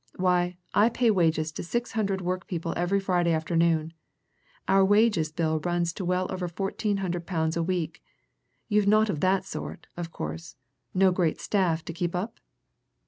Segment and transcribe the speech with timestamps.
[0.15, 3.93] Why, I pay wages to six hundred workpeople every Friday afternoon!
[4.67, 8.01] Our wages bill runs to well over fourteen hundred pound a week.
[8.67, 10.55] You've naught of that sort, of course
[10.95, 12.39] no great staff to keep up?"